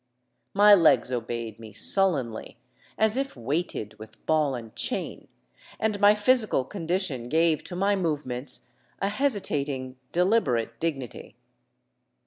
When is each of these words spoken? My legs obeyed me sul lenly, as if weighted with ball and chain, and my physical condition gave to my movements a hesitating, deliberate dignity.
My 0.55 0.73
legs 0.73 1.11
obeyed 1.13 1.59
me 1.59 1.71
sul 1.71 2.13
lenly, 2.13 2.57
as 2.97 3.17
if 3.17 3.35
weighted 3.35 3.99
with 3.99 4.25
ball 4.25 4.55
and 4.55 4.75
chain, 4.75 5.27
and 5.79 5.99
my 5.99 6.15
physical 6.15 6.65
condition 6.65 7.29
gave 7.29 7.63
to 7.65 7.75
my 7.75 7.95
movements 7.95 8.65
a 8.99 9.09
hesitating, 9.09 9.97
deliberate 10.11 10.79
dignity. 10.79 11.35